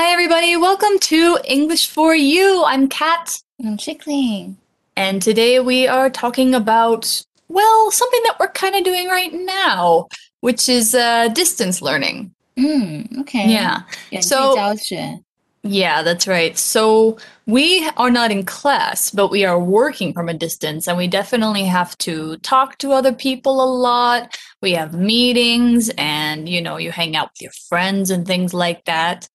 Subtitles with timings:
[0.00, 0.56] Hi, everybody.
[0.56, 2.62] Welcome to English for You.
[2.64, 3.42] I'm Kat.
[3.58, 4.56] And I'm Chickling.
[4.94, 10.06] And today we are talking about, well, something that we're kind of doing right now,
[10.38, 12.32] which is uh, distance learning.
[12.56, 13.50] Mm, okay.
[13.50, 13.80] Yeah.
[14.20, 14.76] So,
[15.64, 16.56] yeah, that's right.
[16.56, 21.08] So we are not in class, but we are working from a distance, and we
[21.08, 24.38] definitely have to talk to other people a lot.
[24.62, 28.84] We have meetings, and you know, you hang out with your friends and things like
[28.84, 29.28] that.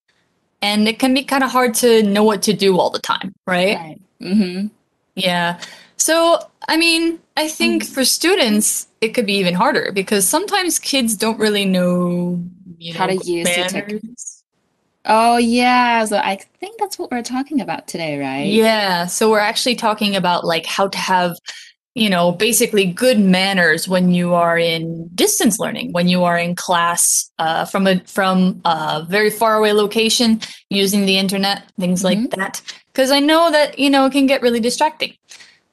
[0.63, 3.35] And it can be kind of hard to know what to do all the time,
[3.45, 3.75] right?
[3.77, 4.01] Right.
[4.21, 4.67] Mm-hmm.
[5.15, 5.59] Yeah.
[5.97, 11.15] So, I mean, I think for students, it could be even harder because sometimes kids
[11.15, 12.41] don't really know,
[12.79, 14.43] you know, How to use the tech- manners.
[15.05, 16.05] Oh yeah.
[16.05, 18.47] So I think that's what we're talking about today, right?
[18.47, 21.35] Yeah, so we're actually talking about like how to have,
[21.95, 26.55] you know, basically good manners when you are in distance learning, when you are in
[26.55, 32.31] class uh, from a from a very far away location using the internet, things like
[32.31, 32.61] that.
[32.87, 35.13] Because I know that you know it can get really distracting.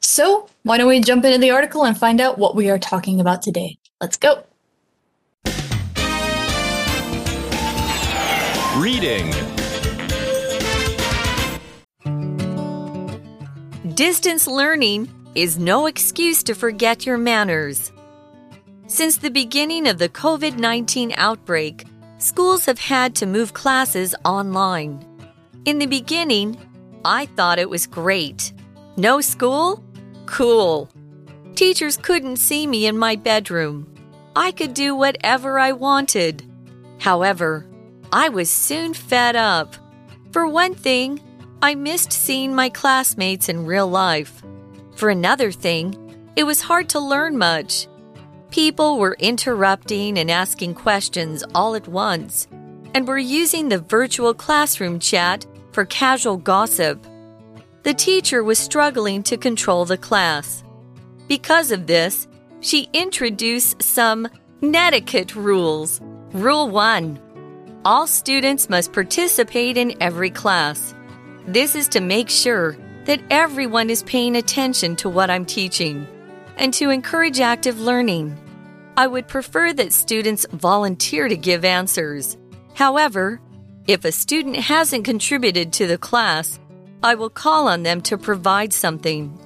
[0.00, 3.20] So why don't we jump into the article and find out what we are talking
[3.20, 3.78] about today?
[4.00, 4.44] Let's go.
[8.76, 9.30] Reading.
[13.94, 17.92] Distance learning is no excuse to forget your manners.
[18.86, 21.86] Since the beginning of the COVID 19 outbreak,
[22.18, 25.04] schools have had to move classes online.
[25.64, 26.58] In the beginning,
[27.04, 28.52] I thought it was great.
[28.96, 29.84] No school?
[30.26, 30.90] Cool.
[31.54, 33.86] Teachers couldn't see me in my bedroom.
[34.34, 36.44] I could do whatever I wanted.
[36.98, 37.66] However,
[38.12, 39.76] I was soon fed up.
[40.32, 41.20] For one thing,
[41.62, 44.42] I missed seeing my classmates in real life.
[45.00, 45.94] For another thing,
[46.36, 47.88] it was hard to learn much.
[48.50, 52.46] People were interrupting and asking questions all at once,
[52.92, 57.02] and were using the virtual classroom chat for casual gossip.
[57.82, 60.62] The teacher was struggling to control the class.
[61.28, 62.28] Because of this,
[62.60, 64.28] she introduced some
[64.60, 65.98] netiquette rules.
[66.32, 70.94] Rule 1 All students must participate in every class.
[71.46, 76.06] This is to make sure that everyone is paying attention to what I'm teaching
[76.56, 78.36] and to encourage active learning.
[78.96, 82.36] I would prefer that students volunteer to give answers.
[82.74, 83.40] However,
[83.86, 86.58] if a student hasn't contributed to the class,
[87.02, 89.38] I will call on them to provide something.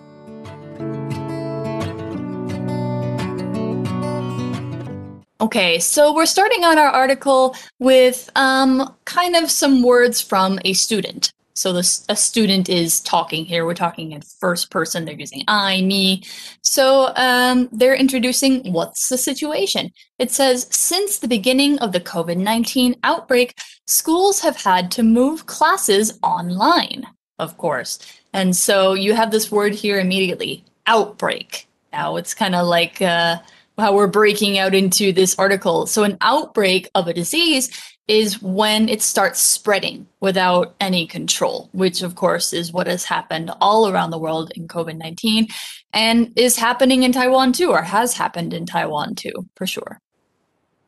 [5.40, 10.72] Okay, so we're starting on our article with um, kind of some words from a
[10.72, 11.33] student.
[11.56, 13.64] So a student is talking here.
[13.64, 15.04] We're talking in first person.
[15.04, 16.24] They're using I, me.
[16.62, 19.92] So um, they're introducing what's the situation.
[20.18, 23.56] It says since the beginning of the COVID nineteen outbreak,
[23.86, 27.06] schools have had to move classes online.
[27.38, 28.00] Of course,
[28.32, 31.68] and so you have this word here immediately, outbreak.
[31.92, 33.00] Now it's kind of like.
[33.00, 33.38] Uh,
[33.76, 35.86] how we're breaking out into this article.
[35.86, 37.70] So, an outbreak of a disease
[38.07, 43.51] is when it starts spreading without any control, which, of course, is what has happened
[43.59, 45.47] all around the world in COVID 19
[45.93, 49.99] and is happening in Taiwan too, or has happened in Taiwan too, for sure.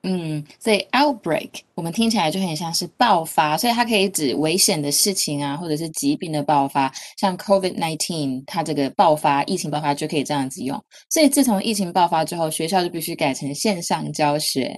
[0.03, 10.83] 嗯，所以 outbreak 我们听起来就很像是爆发，所以它可以指危险的事情啊，或者是疾病的爆发，像 COVID nineteen 它这个爆发，疫情爆发就可以这样子用。
[11.07, 14.75] 所以自从疫情爆发之后，学校就必须改成线上教学。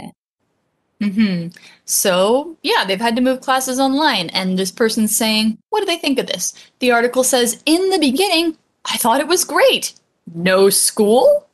[1.01, 1.47] hmm
[1.85, 4.29] So, yeah, they've had to move classes online.
[4.29, 6.53] And this person's saying, what do they think of this?
[6.79, 9.93] The article says, in the beginning, I thought it was great.
[10.33, 11.45] No school?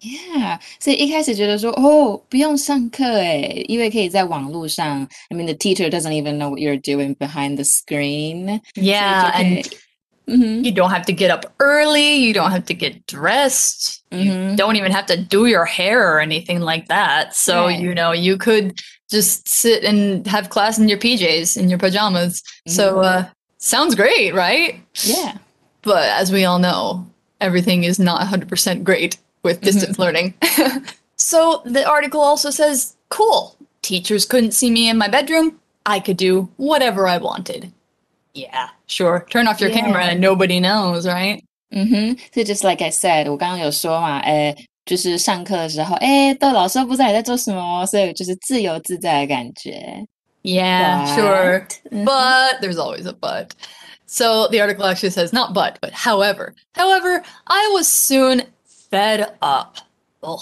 [0.00, 5.08] Yeah，所以一开始觉得说哦，不用上课诶，因为可以在网络上。
[5.28, 8.60] I mean, the teacher doesn't even know what you're doing behind the screen.
[8.76, 9.68] Yeah, and
[10.27, 12.15] hmm You don't have to get up early.
[12.15, 14.01] You don't have to get dressed.
[14.11, 14.55] You Mhm.
[14.57, 17.35] don't even have to do your hair or anything like that.
[17.35, 17.79] So, Right.
[17.79, 18.79] you know, you could
[19.11, 22.41] just sit and have class in your PJs, in your pajamas.
[22.67, 23.25] So, uh,
[23.57, 24.79] sounds great, right?
[25.03, 25.33] Yeah.
[25.81, 27.05] But as we all know,
[27.41, 30.33] everything is not 100% great with distance learning.
[31.17, 33.55] so, the article also says cool.
[33.81, 35.59] Teachers couldn't see me in my bedroom.
[35.85, 37.71] I could do whatever I wanted.
[38.34, 39.26] Yeah, sure.
[39.30, 40.12] Turn off your camera Yeah.
[40.12, 41.42] and nobody knows, right?
[41.70, 44.54] 嗯哼，所以 just like I said，我刚刚有说嘛，诶，
[44.86, 50.06] 就是上课的时候，诶，都老师都不知道你在做什么，所以就是自由自在的感觉。
[50.42, 51.66] Yeah, But- sure.
[51.90, 52.04] Mhm.
[52.04, 53.50] But there's always a but.
[54.06, 56.54] So the article actually says not but, but however.
[56.74, 58.44] However, I was soon
[58.90, 59.78] fed up.
[60.22, 60.40] Ugh.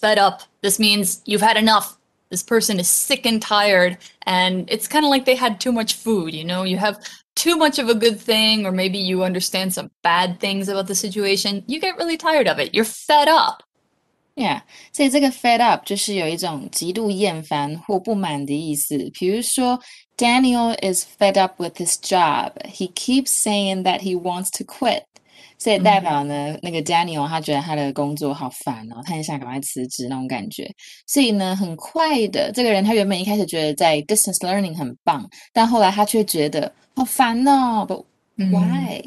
[0.00, 0.42] Fed up.
[0.62, 1.96] This means you've had enough.
[2.32, 3.96] this person is sick and tired
[4.26, 6.98] and it's kind of like they had too much food you know you have
[7.34, 10.94] too much of a good thing or maybe you understand some bad things about the
[10.94, 13.62] situation you get really tired of it you're fed up
[14.40, 14.62] Yeah，
[14.92, 18.96] 所以这个 fed up 就是有一种极度厌烦或不满的意思。
[19.12, 19.80] 比如说，
[20.16, 22.52] Daniel is fed up with his job.
[22.64, 25.02] He keeps saying that he wants to quit.
[25.58, 30.70] 所以代表呢，那个 Daniel 他觉得他的工作好烦哦，他很想赶快辞职那种感觉。
[31.06, 37.86] 所以呢，很快的，这个人他原本一开始觉得在 distance learning 很棒，但后来他却觉得好烦哦。
[37.88, 38.04] But
[38.36, 39.02] why?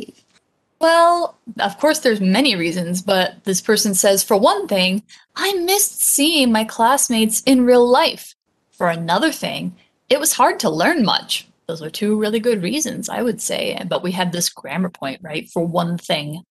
[0.80, 6.01] Well, of course, there's many reasons, but this person says, for one thing, I missed
[6.01, 8.33] seeing my classmates in real life.
[8.72, 9.74] For another thing,
[10.10, 11.48] it was hard to learn much.
[11.69, 13.81] Those are two really good reasons, I would say.
[13.89, 15.49] But we have this grammar point, right?
[15.51, 16.43] For one thing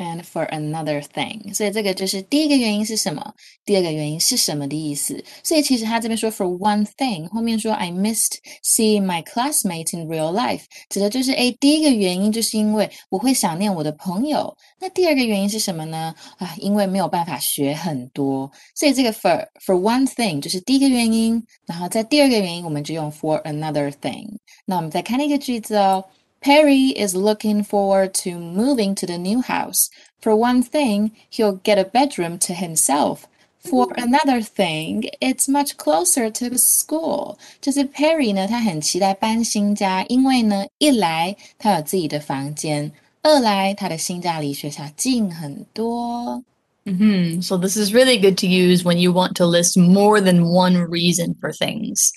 [0.00, 3.32] And for another thing，所以这个就是第一个原因是什么，
[3.64, 5.24] 第二个原因是什么的意思。
[5.42, 14.54] 所以其实他这边说 for one thing，后面说 I missed seeing my classmates in real life，指的就是诶，第一个原因就是因为我会想念我的朋友。
[14.78, 16.14] 那第二个原因是什么呢？
[16.36, 18.52] 啊，因为没有办法学很多。
[18.74, 24.28] 所以这个 for for one thing 就是第一个原因，然后在第二个原因我们就用 for another thing。
[24.66, 26.04] 那我们再看一个句子哦。
[26.40, 29.88] Perry is looking forward to moving to the new house.
[30.20, 33.26] For one thing, he'll get a bedroom to himself.
[33.58, 37.36] For another thing, it's much closer to the school.
[37.60, 46.44] 就是 Perry 呢，他很期待搬新家，因为呢，一来他有自己的房间，二来他的新家离学校近很多。
[46.84, 47.42] Mm-hmm.
[47.42, 50.76] So this is really good to use when you want to list more than one
[50.88, 52.12] reason for things.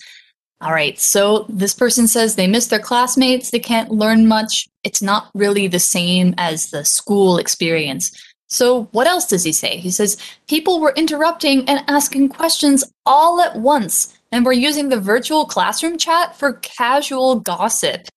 [0.65, 4.67] All right, so this person says they miss their classmates, they can't learn much.
[4.83, 8.11] It's not really the same as the school experience.
[8.49, 9.77] So, what else does he say?
[9.77, 10.17] He says
[10.49, 15.99] people were interrupting and asking questions all at once, and we're using the virtual classroom
[15.99, 18.09] chat for casual gossip.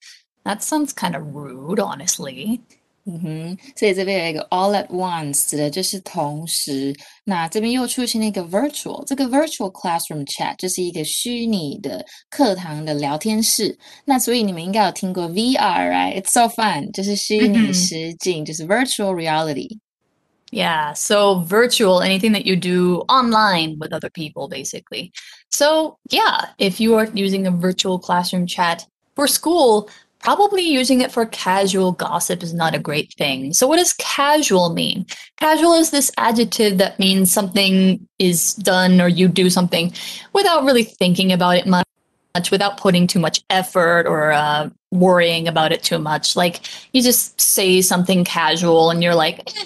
[0.46, 2.62] That sounds kind of rude, honestly.
[3.06, 6.94] 嗯哼，所以这边有一个 all at once，指的就是同时。
[7.25, 13.76] 那这边又出现了一个 virtual，这个 virtual classroom chat 就是一个虚拟的课堂的聊天室。
[14.05, 24.49] 那所以你们应该有听过 VR，right？It's so fun，就是虚拟实境，就是 virtual reality。Yeah, so virtual, anything that you do online with other people,
[24.49, 25.11] basically.
[25.50, 28.85] So, yeah, if you are using a virtual classroom chat
[29.17, 29.88] for school,
[30.19, 33.54] probably using it for casual gossip is not a great thing.
[33.54, 35.06] So, what does casual mean?
[35.38, 39.94] Casual is this adjective that means something is done or you do something
[40.34, 45.72] without really thinking about it much, without putting too much effort or uh, worrying about
[45.72, 46.36] it too much.
[46.36, 46.62] Like
[46.94, 49.66] you just say something casual and you're like, eh,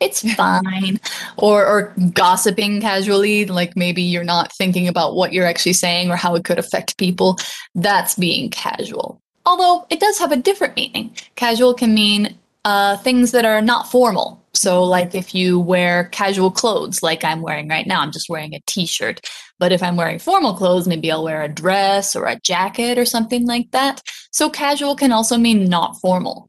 [0.00, 1.00] it's fine
[1.36, 6.16] or or gossiping casually like maybe you're not thinking about what you're actually saying or
[6.16, 7.38] how it could affect people
[7.74, 13.32] that's being casual although it does have a different meaning casual can mean uh, things
[13.32, 17.86] that are not formal so like if you wear casual clothes like i'm wearing right
[17.86, 19.20] now i'm just wearing a t-shirt
[19.58, 23.04] but if i'm wearing formal clothes maybe i'll wear a dress or a jacket or
[23.04, 24.00] something like that
[24.30, 26.48] so casual can also mean not formal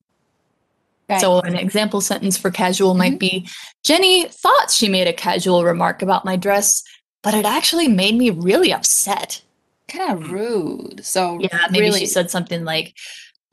[1.07, 1.21] Right.
[1.21, 3.44] So, an example sentence for casual might mm-hmm.
[3.44, 3.50] be
[3.83, 6.83] Jenny thought she made a casual remark about my dress,
[7.21, 9.41] but it actually made me really upset.
[9.95, 11.06] Kind of rude.
[11.06, 12.00] So, yeah, maybe really...
[12.00, 12.95] she said something like,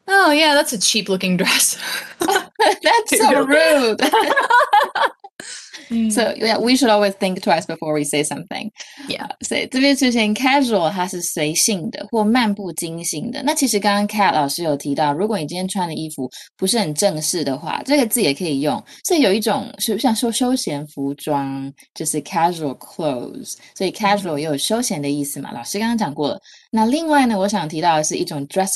[0.08, 1.78] Oh, yeah, that's a cheap looking dress.
[2.18, 4.00] that's so rude.
[6.10, 8.70] So yeah, we should always think twice before we say something.
[9.08, 13.42] Yeah，所以这边出现 casual，它是随性的或漫不经心的。
[13.42, 18.82] 那其实刚刚 Cat 老师有提到，如果你今天穿的衣服不是很正式的话，这个字也可以用。
[19.04, 23.54] 所以有一种是像说休闲服装，就是 casual clothes。
[23.76, 25.52] 所以 casual 也有休闲的意思嘛。
[25.52, 26.40] 老师刚刚讲过了。
[26.70, 28.74] 那另外呢，我想提到的是一种 dress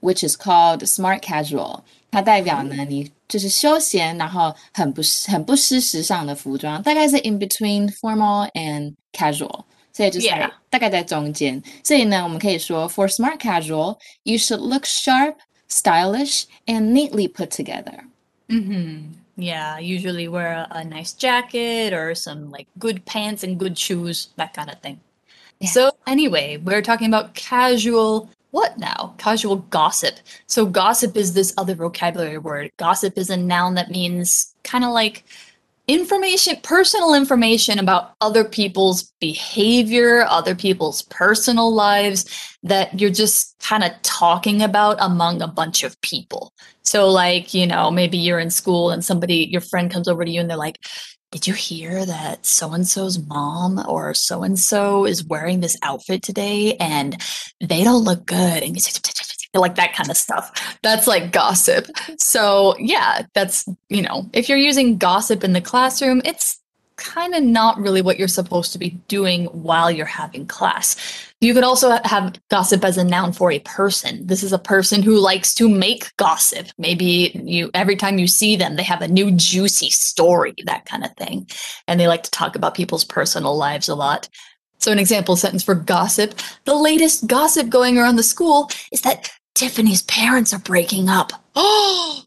[0.00, 1.80] code，which is called smart casual。
[2.10, 10.28] 它代表呢，你就是休闲，然后很不很不失时尚的服装，大概是 in between formal and casual，所以就是
[10.70, 11.62] 大概在中间。
[11.82, 15.34] 所以呢，我们可以说，for smart casual, you should look sharp,
[15.68, 18.04] stylish, and neatly put together.
[18.48, 19.12] Mm-hmm.
[19.38, 24.28] Yeah, usually wear a, a nice jacket or some like good pants and good shoes,
[24.36, 25.00] that kind of thing.
[25.58, 25.68] Yeah.
[25.70, 29.15] So anyway, we're talking about casual what now?
[29.17, 30.15] Casual gossip.
[30.47, 32.71] So, gossip is this other vocabulary word.
[32.77, 35.23] Gossip is a noun that means kind of like
[35.87, 42.25] information, personal information about other people's behavior, other people's personal lives
[42.63, 46.53] that you're just kind of talking about among a bunch of people.
[46.83, 50.31] So, like, you know, maybe you're in school and somebody, your friend comes over to
[50.31, 50.77] you and they're like,
[51.31, 55.77] did you hear that so and so's mom or so and so is wearing this
[55.81, 57.17] outfit today and
[57.61, 58.63] they don't look good?
[58.63, 58.75] And
[59.53, 60.77] like that kind of stuff.
[60.81, 61.87] That's like gossip.
[62.17, 66.59] So, yeah, that's, you know, if you're using gossip in the classroom, it's
[66.97, 70.95] kind of not really what you're supposed to be doing while you're having class.
[71.41, 74.27] You could also have gossip as a noun for a person.
[74.27, 76.67] This is a person who likes to make gossip.
[76.77, 81.03] Maybe you every time you see them, they have a new juicy story, that kind
[81.03, 81.49] of thing.
[81.87, 84.29] And they like to talk about people's personal lives a lot.
[84.77, 86.35] So an example sentence for gossip.
[86.65, 91.33] The latest gossip going around the school is that Tiffany's parents are breaking up.
[91.55, 92.23] Oh,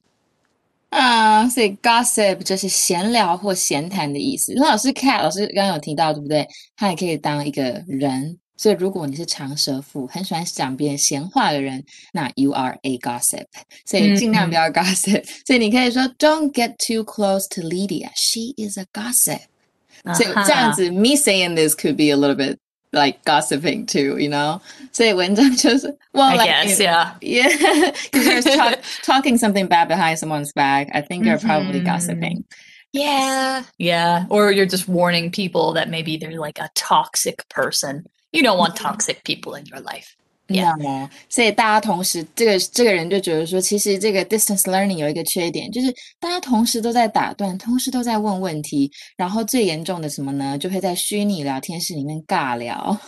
[0.91, 4.53] 啊，所以 gossip 就是闲聊或闲谈的意思。
[4.55, 5.29] 那老师 Kat
[8.58, 13.46] 所以如果你是长舌妇，很喜欢讲别人闲话的人，那 you are a gossip。
[13.86, 15.24] 所以尽量不要 gossip。
[15.46, 18.10] 所以你可以说 Don't get too close to Lydia.
[18.16, 19.42] She is a gossip.
[20.14, 22.58] 所以这样子，me saying this could be a little bit
[22.92, 24.60] like gossiping too, you know?
[24.92, 27.14] So well, I like, guess, yeah.
[27.22, 27.92] Yeah.
[28.12, 30.90] Because you're talk, talking something bad behind someone's back.
[30.94, 31.48] I think you're mm-hmm.
[31.48, 32.44] probably gossiping.
[32.92, 33.64] Yeah.
[33.78, 34.26] Yeah.
[34.30, 38.06] Or you're just warning people that maybe they're like a toxic person.
[38.34, 38.86] You don't want mm-hmm.
[38.86, 40.06] toxic people in your life.
[40.52, 50.58] 那所以大家同时，这个这个人就觉得说，其实这个 distance learning 有一个缺点，就是大家同时都在打断，同时都在问问题，然后最严重的什么呢？
[50.58, 53.00] 就会在虚拟聊天室里面尬聊。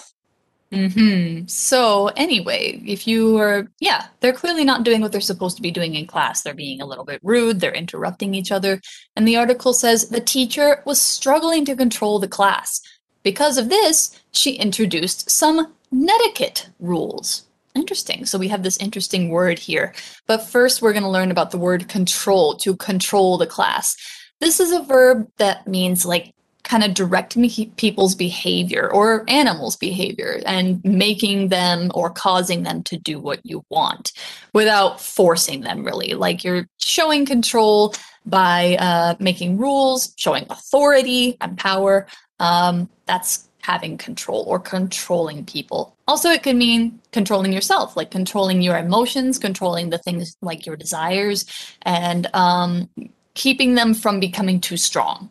[0.69, 1.47] Mm-hmm.
[1.49, 5.71] So anyway, if you are, yeah, they're clearly not doing what they're supposed to be
[5.71, 6.43] doing in class.
[6.43, 7.59] They're being a little bit rude.
[7.59, 8.79] They're interrupting each other.
[9.15, 12.79] And the article says the teacher was struggling to control the class.
[13.26, 17.42] Because of this, she introduced some netiquette rules.
[17.74, 18.24] Interesting.
[18.24, 19.94] So we have this interesting word here.
[20.28, 23.96] But first, we're going to learn about the word control, to control the class.
[24.38, 30.40] This is a verb that means like kind of directing people's behavior or animals' behavior
[30.46, 34.12] and making them or causing them to do what you want
[34.52, 36.14] without forcing them, really.
[36.14, 37.92] Like you're showing control
[38.24, 42.06] by uh, making rules, showing authority and power.
[42.40, 45.96] Um, that's having control or controlling people.
[46.06, 50.76] Also, it could mean controlling yourself, like controlling your emotions, controlling the things like your
[50.76, 51.44] desires,
[51.82, 52.88] and um,
[53.34, 55.30] keeping them from becoming too strong.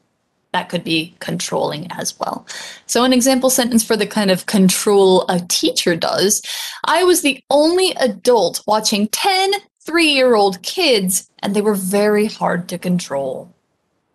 [0.51, 2.47] That could be controlling as well.
[2.87, 6.41] So, an example sentence for the kind of control a teacher does
[6.85, 9.51] I was the only adult watching 10
[9.85, 13.53] three year old kids, and they were very hard to control.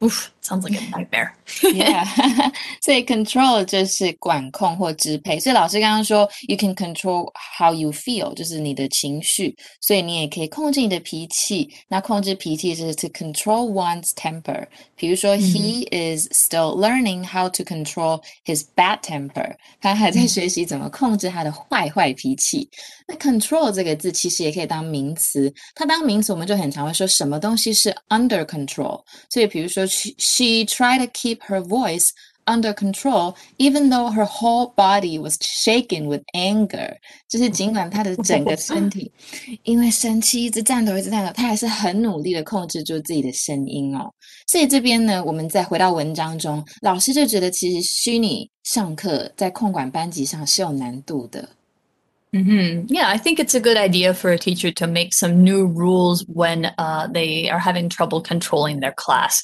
[0.03, 1.32] Oof, sounds like a nightmare.
[1.74, 2.06] yeah.
[2.82, 5.40] 所以 control 就是管控或支配。
[5.40, 9.56] 所以老师刚刚说，you can control how you feel，就是你的情绪。
[9.82, 11.70] 所以你也可以控制你的脾气。
[11.88, 14.66] 那控制脾气是 to control one's temper。
[14.96, 19.56] 比如说、嗯、，he is still learning how to control his bad temper。
[19.82, 22.70] 他还在学习怎么控制他的坏坏脾气。
[23.08, 25.52] 那 control 这个字其实也可以当名词。
[25.74, 29.04] 它当名词，我们就很常会说什么东西是 under control。
[29.30, 32.12] 所以比如说，she she tried to keep her voice
[32.48, 36.96] under control, even though her whole body was shaking with anger。
[37.28, 39.12] 就是尽管她的整个身体
[39.64, 44.14] 因为生气一直颤抖，一直颤抖，她还是很努力的控制住自己的声音哦。
[44.48, 51.50] 所以这边呢，我们再回到文章中，老师就觉得其实虚拟上课在控管班级上是有难度的。
[52.32, 52.88] Mm-hmm.
[52.90, 56.25] Yeah, I think it's a good idea for a teacher to make some new rules
[56.28, 59.42] when uh, they are having trouble controlling their class.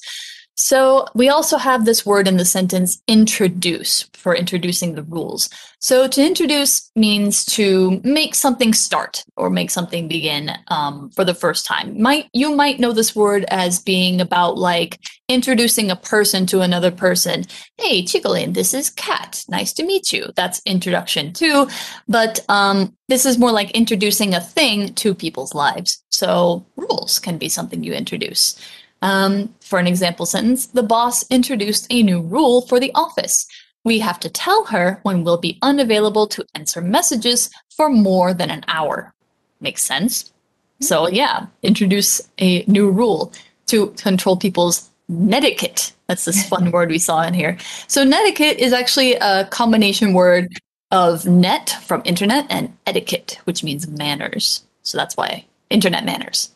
[0.58, 5.50] So we also have this word in the sentence introduce for introducing the rules.
[5.80, 11.34] So to introduce means to make something start or make something begin um, for the
[11.34, 12.00] first time.
[12.00, 14.98] Might you might know this word as being about like
[15.28, 17.44] introducing a person to another person.
[17.76, 19.44] Hey, Chicolin, this is Kat.
[19.50, 20.24] Nice to meet you.
[20.36, 21.68] That's introduction too.
[22.08, 26.02] But um, this is more like introducing a thing to people's lives.
[26.08, 28.58] So rules can be something you introduce.
[29.02, 33.46] Um, for an example sentence, the boss introduced a new rule for the office.
[33.84, 38.50] We have to tell her when we'll be unavailable to answer messages for more than
[38.50, 39.14] an hour.
[39.60, 40.32] Makes sense?
[40.80, 41.14] So, mm-hmm.
[41.14, 43.32] yeah, introduce a new rule
[43.68, 45.92] to control people's netiquette.
[46.08, 47.58] That's this fun word we saw in here.
[47.86, 50.52] So, netiquette is actually a combination word
[50.90, 54.64] of net from internet and etiquette, which means manners.
[54.82, 56.55] So, that's why internet manners.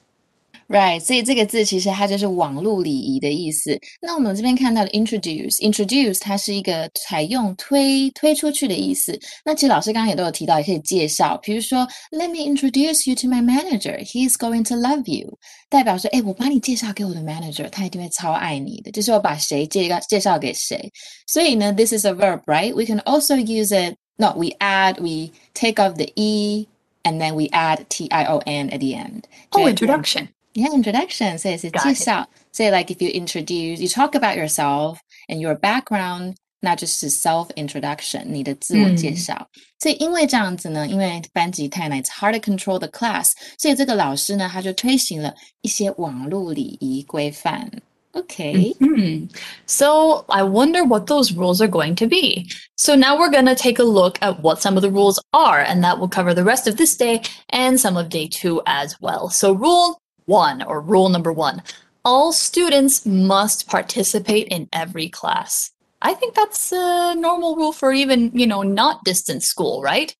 [0.70, 3.80] Right，所以这个字其实它就是网络礼仪的意思。
[4.02, 9.16] 那我们这边看到的 introduce，introduce 它是一个采用推推出去的意思。
[9.44, 14.04] 那其实老师刚刚也都有提到，也可以介绍，比如说 Let me introduce you to my manager.
[14.04, 15.38] He's going to love you，
[15.70, 18.90] 代表说，哎，我把你介绍给我的 manager，他一定会超爱你的。
[18.90, 20.92] 就是我把谁介绍介绍给谁。
[21.28, 23.98] 所以呢，this is a verb，right？We can also use it.
[24.18, 26.66] No, we add, we take off the e,
[27.04, 29.25] and then we add t i o n at the end.
[29.52, 30.30] Oh, introduction.
[30.60, 31.38] Yeah, introduction.
[31.38, 32.28] So it's a 介绍.
[32.52, 39.50] Say like if you introduce, you talk about yourself and your background, 那就是 self introduction，你的自我介绍。
[39.54, 47.70] 嗯、所以因为这样子呢，因为班级太难，it's hard to control the class，所以这个老师呢，他就推行了一些网络礼仪规范。
[48.14, 48.74] Okay.
[48.80, 49.28] Mm-hmm.
[49.66, 52.48] So I wonder what those rules are going to be.
[52.78, 55.62] So now we're going to take a look at what some of the rules are,
[55.62, 58.96] and that will cover the rest of this day and some of day two as
[59.02, 59.30] well.
[59.30, 61.62] So, rule one or rule number one
[62.05, 65.71] all students must participate in every class.
[66.03, 70.15] I think that's a normal rule for even, you know, not distance school, right?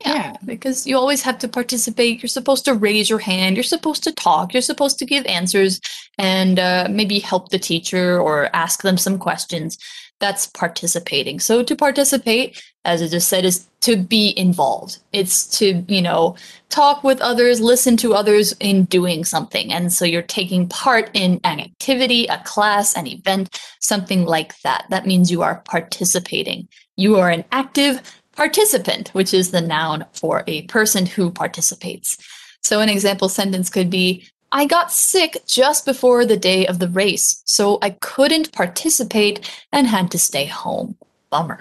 [0.00, 2.22] Yeah, yeah, because you always have to participate.
[2.22, 3.56] You're supposed to raise your hand.
[3.56, 4.52] You're supposed to talk.
[4.52, 5.80] You're supposed to give answers
[6.18, 9.78] and uh, maybe help the teacher or ask them some questions
[10.20, 11.40] that's participating.
[11.40, 14.98] So to participate, as I just said, is to be involved.
[15.12, 16.36] It's to, you know,
[16.70, 19.72] talk with others, listen to others in doing something.
[19.72, 24.86] And so you're taking part in an activity, a class, an event, something like that.
[24.90, 26.68] That means you are participating.
[26.96, 28.00] You are an active
[28.36, 32.16] participant, which is the noun for a person who participates.
[32.62, 36.87] So an example sentence could be I got sick just before the day of the
[36.87, 39.41] race, so I couldn't participate
[39.71, 40.95] and had to stay home.
[41.31, 41.59] Bummer.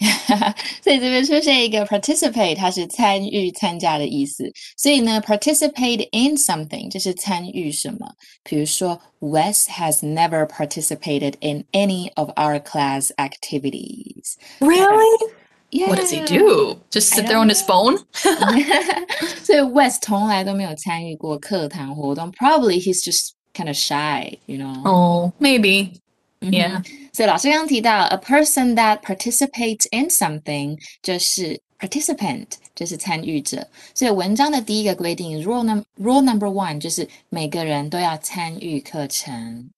[0.83, 4.51] 所以这边出现一个 participate，它是参与、参加的意思。
[4.75, 8.13] 所以呢，participate in something 就是参与什么。
[8.43, 14.35] 比如说，Wes has never participated in any of our class activities.
[14.59, 15.33] Really?
[15.70, 15.88] Yeah.
[15.88, 16.80] What does he do?
[16.90, 17.98] Just sit there on his phone?
[19.44, 24.82] So Wes 从来都没有参与过课堂活动，probably he's just kind of shy, you know.
[24.84, 26.00] Oh, maybe.
[26.40, 26.82] Yeah.
[26.82, 27.08] Mm-hmm.
[27.12, 33.66] 所以老师刚刚提到，a person that participates in something 就是 participant，就是参与者。
[33.94, 39.70] 所以文章的第一个规定，rule number rule number one 就是每个人都要参与课程。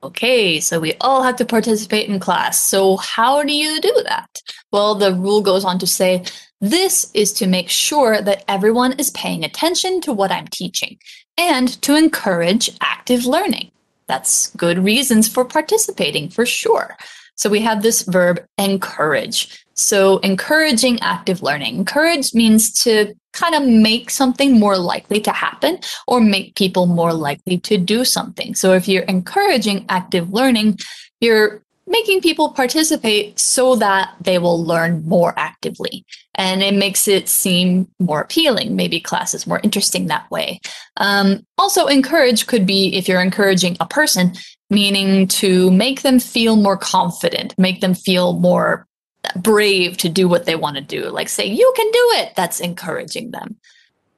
[0.00, 2.62] Okay, so we all have to participate in class.
[2.70, 4.42] So, how do you do that?
[4.70, 6.24] Well, the rule goes on to say
[6.60, 10.98] this is to make sure that everyone is paying attention to what I'm teaching
[11.36, 13.72] and to encourage active learning.
[14.06, 16.96] That's good reasons for participating for sure.
[17.34, 19.64] So, we have this verb encourage.
[19.74, 21.74] So, encouraging active learning.
[21.74, 27.12] Encourage means to kind of make something more likely to happen or make people more
[27.12, 28.54] likely to do something.
[28.54, 30.78] So, if you're encouraging active learning,
[31.20, 36.04] you're making people participate so that they will learn more actively.
[36.34, 38.76] And it makes it seem more appealing.
[38.76, 40.60] Maybe class is more interesting that way.
[40.98, 44.34] Um, also, encourage could be if you're encouraging a person,
[44.70, 48.86] meaning to make them feel more confident, make them feel more
[49.35, 52.33] brave to do what they want to do, like say, you can do it.
[52.35, 53.55] That's encouraging them.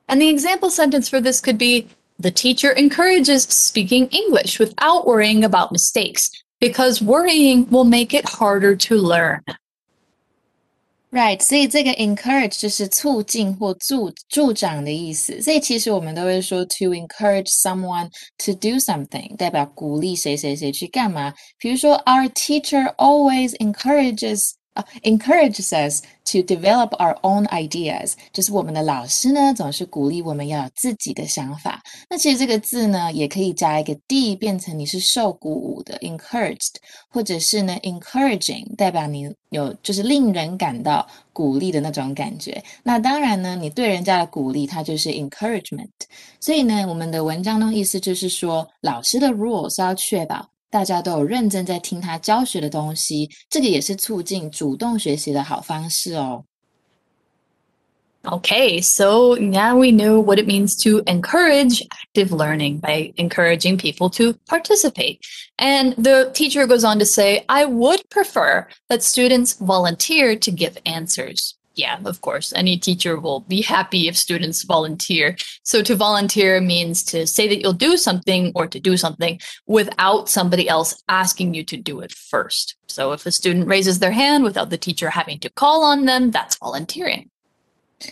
[0.07, 1.87] And the example sentence for this could be
[2.19, 6.29] the teacher encourages speaking English without worrying about mistakes
[6.59, 9.41] because worrying will make it harder to learn.
[11.11, 15.41] Right，所以这个 encourage 就是促进或助助长的意思。
[15.41, 21.33] 所以其实我们都会说 to encourage someone to do something，代表鼓励谁谁谁去干嘛。
[21.57, 31.82] 比如说，Our teacher always encourages uh, encourages us to develop our own ideas，就是我们的老师呢总是鼓励我们要有自己的想法。
[32.08, 36.74] 那其实这个字呢也可以加一个 d，变成你是受鼓舞的 encouraged，
[37.08, 42.62] 或者是呢 encouraging，代表你有就是令人感到鼓励的那种感觉。
[42.82, 45.88] 那当然呢，你对人家的鼓励，它就是 encouragement。
[46.38, 50.48] 所以呢，我们的文章中意思就是说，老师的 rule 是要确保。
[50.69, 56.43] 大家都有认真在听他教学的东西，这个也是促进主动学习的好方式哦。
[58.27, 64.33] Okay, so now we know what it means to encourage active learning by encouraging people to
[64.47, 65.19] participate.
[65.57, 70.75] And the teacher goes on to say, I would prefer that students volunteer to give
[70.87, 75.35] answers yeah, of course, any teacher will be happy if students volunteer.
[75.63, 80.29] So to volunteer means to say that you'll do something or to do something without
[80.29, 82.75] somebody else asking you to do it first.
[82.87, 86.31] So if a student raises their hand without the teacher having to call on them,
[86.31, 87.27] that's volunteering.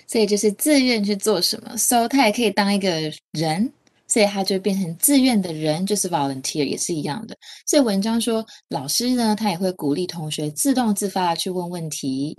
[0.07, 2.89] 所以就是自愿去做什么，so 它也可以当一个
[3.31, 3.71] 人
[4.07, 7.35] 所以它就变成自愿的人，就是 volunteer 也是一样的。
[7.65, 12.37] 所以文章说，老师呢，他也会鼓励同学自动自发的去问问题。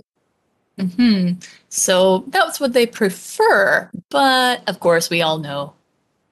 [0.78, 1.32] Hmm.
[1.68, 5.74] So that's what they prefer, but of course, we all know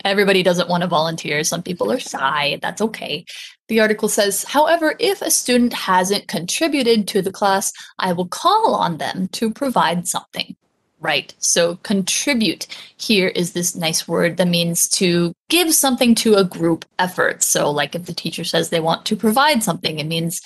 [0.05, 1.45] everybody doesn't want to volunteer.
[1.45, 2.59] Some people are shy.
[2.63, 3.25] That's okay.
[3.69, 8.75] The article says, however, if a student hasn't contributed to the class, I will call
[8.75, 10.57] on them to provide something.
[11.01, 11.33] Right.
[11.39, 16.85] So contribute here is this nice word that means to give something to a group
[16.99, 17.45] effort.
[17.45, 20.41] So, like if the teacher says they want to provide something, it means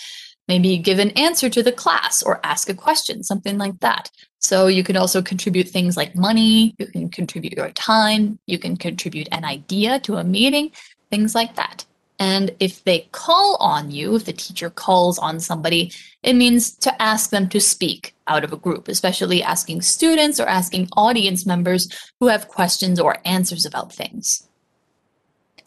[0.48, 4.10] maybe give an answer to the class or ask a question, something like that.
[4.38, 8.76] So, you can also contribute things like money, you can contribute your time, you can
[8.76, 10.72] contribute an idea to a meeting,
[11.10, 11.84] things like that.
[12.18, 17.02] And if they call on you, if the teacher calls on somebody, it means to
[17.02, 21.88] ask them to speak out of a group, especially asking students or asking audience members
[22.20, 24.48] who have questions or answers about things.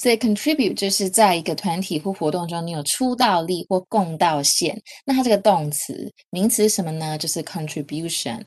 [0.05, 4.79] 所以 contribute 就是在一个团体或活动中，你有出到力或贡到线。
[5.03, 7.17] 那它这个动词，名词什么呢？
[7.17, 8.39] 就是 contribution。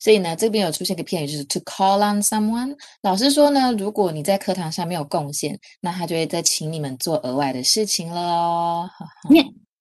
[0.00, 2.74] 所以呢，这边有出现一个片语，就是 to call on someone。
[3.02, 8.90] 老师说呢，如果你在课堂上没有贡献，那他就会再请你们做额外的事情了哦。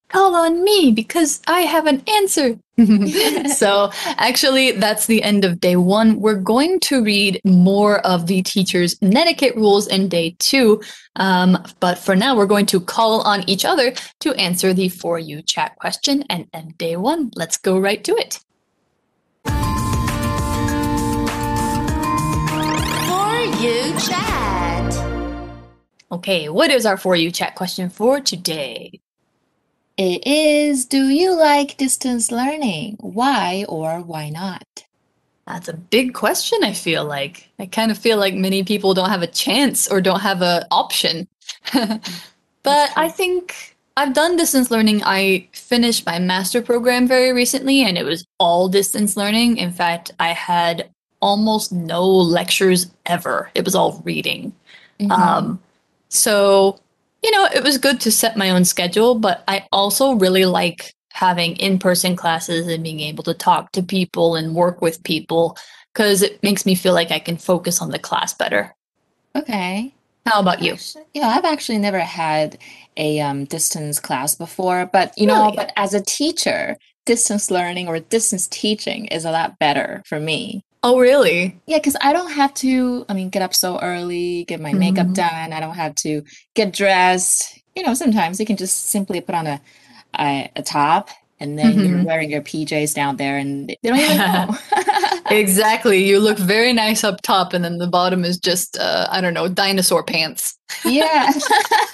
[0.10, 2.58] Call on me because I have an answer.
[3.58, 6.22] so, actually, that's the end of day one.
[6.22, 10.82] We're going to read more of the teacher's netiquette rules in day two.
[11.18, 15.20] Um, but for now, we're going to call on each other to answer the For
[15.20, 17.32] You chat question and end day one.
[17.36, 18.40] Let's go right to it.
[19.44, 19.54] For
[23.62, 24.94] You Chat.
[26.14, 29.02] Okay, what is our For You chat question for today?
[29.98, 32.98] It is Do you like distance learning?
[33.00, 34.64] Why or why not?
[35.48, 37.50] That's a big question, I feel like.
[37.58, 40.64] I kind of feel like many people don't have a chance or don't have an
[40.72, 41.28] option.
[41.74, 45.02] but I think I've done distance learning.
[45.04, 49.58] I finished my master program very recently and it was all distance learning.
[49.58, 50.90] In fact, I had
[51.22, 53.50] almost no lectures ever.
[53.56, 54.54] It was all reading.
[55.00, 55.12] Mhm.
[55.12, 55.60] Um,
[56.10, 56.80] so,
[57.28, 60.94] you know, it was good to set my own schedule, but I also really like
[61.12, 65.58] having in person classes and being able to talk to people and work with people
[65.94, 68.74] because it makes me feel like I can focus on the class better.
[69.36, 69.94] Okay.
[70.26, 70.78] How about you?
[71.14, 72.60] Yeah, I've actually never had
[72.96, 75.58] a um, distance class before, but you know, Really?
[75.58, 80.64] but as a teacher, distance learning or distance teaching is a lot better for me.
[80.84, 81.60] Oh, really?
[81.66, 85.08] Yeah, because I don't have to, I mean, get up so early, get my makeup
[85.08, 85.14] Mhm.
[85.16, 85.54] done.
[85.54, 87.60] I don't have to get dressed.
[87.76, 89.62] You know, sometimes you can just simply put on a
[90.18, 91.10] a, a top
[91.40, 92.06] and then you're Mhm.
[92.06, 94.58] wearing your PJs down there and they don't even know.
[95.30, 96.04] Exactly.
[96.06, 99.34] You look very nice up top, and then the bottom is just, uh, I don't
[99.34, 100.58] know, dinosaur pants.
[100.86, 101.34] yeah.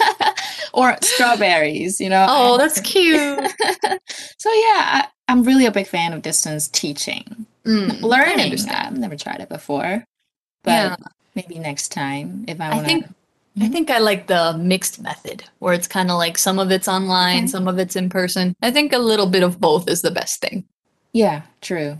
[0.73, 2.27] or strawberries, you know.
[2.29, 3.17] Oh, that's cute.
[4.37, 7.47] so yeah, I, I'm really a big fan of distance teaching.
[7.65, 8.87] Mm, I Learning, understand.
[8.87, 10.03] I've never tried it before,
[10.63, 10.95] but Yeah.
[11.35, 13.13] maybe next time if I want think to.
[13.61, 16.87] I think I like the mixed method where it's kind of like some of it's
[16.87, 17.47] online, Okay.
[17.47, 18.55] some of it's in person.
[18.63, 20.65] I think a little bit of both is the best thing.
[21.13, 21.99] Yeah, true.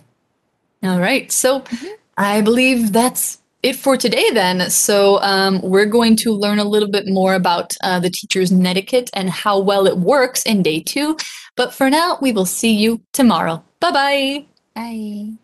[0.84, 1.32] All right.
[1.32, 1.90] So Mhm.
[2.18, 4.70] I believe that's it for today then.
[4.72, 9.10] So um, we're going to learn a little bit more about uh, the teacher's netiquette
[9.14, 11.16] and how well it works in day two.
[11.56, 13.64] But for now, we will see you tomorrow.
[13.80, 14.46] Bye bye.
[14.76, 15.43] Bye.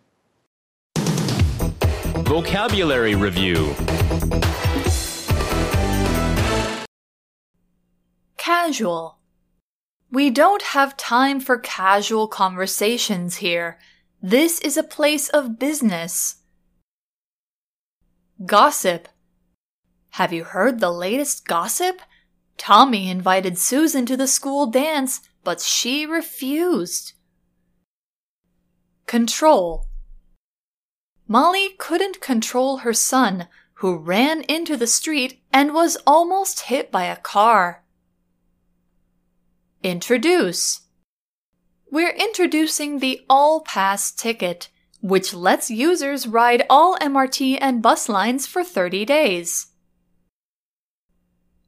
[2.30, 3.74] Vocabulary Review
[8.38, 9.18] Casual.
[10.12, 13.80] We don't have time for casual conversations here.
[14.22, 16.44] This is a place of business.
[18.46, 19.08] Gossip.
[20.12, 22.00] Have you heard the latest gossip?
[22.60, 27.14] Tommy invited Susan to the school dance, but she refused.
[29.08, 29.89] Control.
[31.32, 37.04] Molly couldn't control her son, who ran into the street and was almost hit by
[37.04, 37.84] a car.
[39.84, 40.82] Introduce.
[41.92, 44.70] We're introducing the All Pass ticket,
[45.02, 49.68] which lets users ride all MRT and bus lines for 30 days.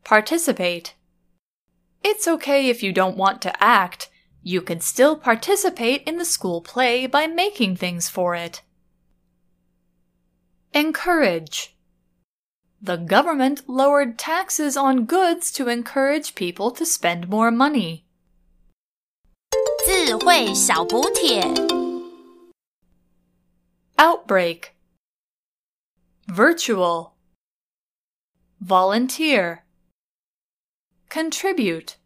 [0.03, 0.95] Participate.
[2.03, 4.09] It's okay if you don't want to act.
[4.41, 8.63] You can still participate in the school play by making things for it.
[10.72, 11.76] Encourage.
[12.82, 18.04] The government lowered taxes on goods to encourage people to spend more money.
[19.86, 21.42] 智慧小补帖。
[23.96, 24.74] Outbreak.
[26.26, 27.16] Virtual.
[28.60, 29.64] volunteer,
[31.08, 31.96] contribute,